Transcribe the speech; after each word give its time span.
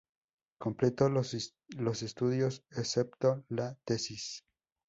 Completó 0.57 1.09
los 1.09 1.35
estudios, 2.01 2.63
excepto 2.71 3.45
la 3.49 3.77
tesis. 3.85 4.43